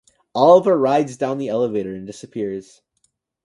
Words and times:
Oliver 0.33 0.75
rides 0.79 1.15
down 1.15 1.33
in 1.33 1.37
the 1.37 1.49
elevator 1.49 1.93
and 1.93 2.07
disappears. 2.07 2.81